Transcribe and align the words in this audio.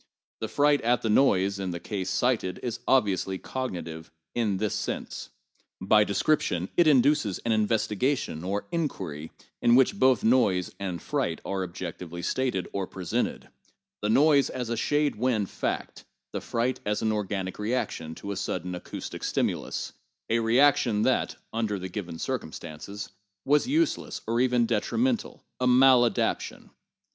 The 0.39 0.47
fright 0.47 0.81
at 0.81 1.03
the 1.03 1.11
noise 1.11 1.59
in 1.59 1.69
the 1.69 1.79
case 1.79 2.09
cited 2.09 2.59
is 2.63 2.79
obviously 2.87 3.37
cognitive, 3.37 4.09
in 4.33 4.57
this 4.57 4.73
sense. 4.73 5.29
By 5.79 6.03
description, 6.05 6.69
it 6.75 6.87
induces 6.87 7.37
an 7.45 7.51
investigation 7.51 8.43
or 8.43 8.65
inquiry 8.71 9.31
in 9.61 9.75
which 9.75 9.99
both 9.99 10.23
noise 10.23 10.73
and 10.79 10.99
fright 11.03 11.39
are 11.45 11.61
objectively 11.63 12.23
stated 12.23 12.67
or 12.73 12.87
presentedŌĆö 12.87 13.49
the 14.01 14.09
noise 14.09 14.49
as 14.49 14.69
a 14.69 14.75
shade 14.75 15.17
wind 15.17 15.51
fact, 15.51 16.03
the 16.31 16.41
fright 16.41 16.79
as 16.83 17.03
an 17.03 17.11
organic 17.11 17.59
reaction 17.59 18.15
to 18.15 18.31
a 18.31 18.35
sudden 18.35 18.73
acoustic 18.73 19.23
stimulus, 19.23 19.93
a 20.31 20.39
reaction 20.39 21.03
which 21.03 21.35
under 21.53 21.77
the 21.77 21.89
given 21.89 22.17
circumstances 22.17 23.11
was 23.45 23.67
useless 23.67 24.21
or 24.25 24.39
even 24.41 24.65
detrimental, 24.65 25.43
a 25.59 25.67
maladaptation. 25.67 26.71